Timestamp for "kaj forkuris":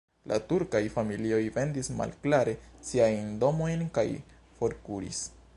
3.99-5.25